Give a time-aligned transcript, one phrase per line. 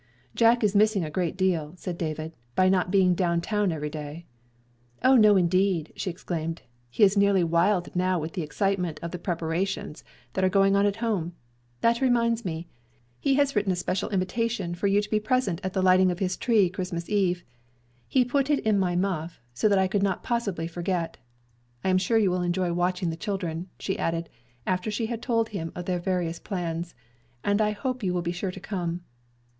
[0.33, 4.25] "Jack is missing a great deal," said David, "by not being down town every day."
[5.03, 6.63] "O no, indeed!" she exclaimed.
[6.89, 10.03] "He is nearly wild now with the excitement of the preparations
[10.33, 11.33] that are going on at home.
[11.81, 12.67] That reminds me,
[13.19, 16.17] he has written a special invitation for you to be present at the lighting of
[16.17, 17.43] his tree Christmas eve.
[18.07, 21.17] He put it in my muff, so that I could not possibly forget.
[21.83, 24.29] I am sure you will enjoy watching the children," she added,
[24.65, 26.95] after she had told him of their various plans,
[27.43, 29.01] "and I hope you will be sure to come."